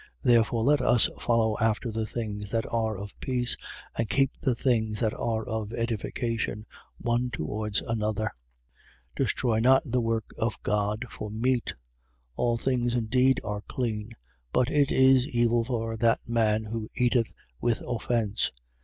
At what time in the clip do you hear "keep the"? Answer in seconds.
4.09-4.55